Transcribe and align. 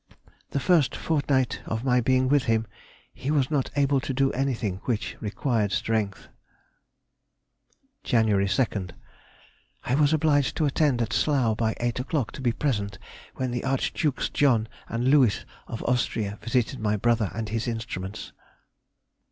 The 0.49 0.59
first 0.59 0.95
fortnight 0.95 1.61
of 1.67 1.83
my 1.83 2.01
being 2.01 2.27
with 2.27 2.45
him 2.45 2.65
he 3.13 3.29
was 3.29 3.51
not 3.51 3.69
able 3.75 3.99
to 3.99 4.15
do 4.15 4.31
anything 4.31 4.77
which 4.85 5.15
required 5.21 5.71
strength. 5.71 6.27
Jan. 8.03 8.25
2nd.—I 8.25 9.93
was 9.93 10.11
obliged 10.11 10.57
to 10.57 10.65
attend 10.65 11.03
at 11.03 11.13
Slough 11.13 11.55
by 11.55 11.75
eight 11.79 11.99
o'clock, 11.99 12.31
to 12.31 12.41
be 12.41 12.51
present 12.51 12.97
when 13.35 13.51
the 13.51 13.63
Archdukes 13.63 14.29
John 14.31 14.67
and 14.89 15.07
Louis 15.11 15.45
of 15.67 15.83
Austria 15.83 16.39
visited 16.41 16.79
my 16.79 16.97
brother 16.97 17.29
and 17.35 17.49
his 17.49 17.67
instruments. 17.67 18.33